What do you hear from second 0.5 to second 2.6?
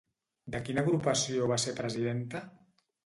De quina agrupació va ser presidenta?